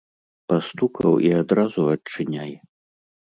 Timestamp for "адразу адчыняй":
1.41-2.53